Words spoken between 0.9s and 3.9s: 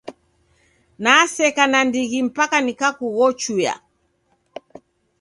Naseka nandighi mpaka nikakughochuya.